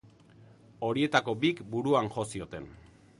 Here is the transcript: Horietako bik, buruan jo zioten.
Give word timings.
Horietako 0.87 1.35
bik, 1.45 1.61
buruan 1.75 2.13
jo 2.17 2.25
zioten. 2.33 2.69